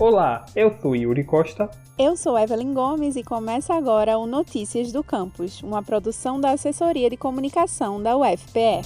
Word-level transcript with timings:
Olá, 0.00 0.46
eu 0.56 0.74
sou 0.80 0.96
Yuri 0.96 1.22
Costa. 1.24 1.68
Eu 1.98 2.16
sou 2.16 2.38
Evelyn 2.38 2.72
Gomes 2.72 3.16
e 3.16 3.22
começa 3.22 3.74
agora 3.74 4.16
o 4.16 4.26
Notícias 4.26 4.90
do 4.90 5.04
Campus, 5.04 5.62
uma 5.62 5.82
produção 5.82 6.40
da 6.40 6.52
Assessoria 6.52 7.10
de 7.10 7.18
Comunicação 7.18 8.02
da 8.02 8.16
UFPE. 8.16 8.80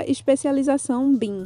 especializaçãobim. 0.08 1.46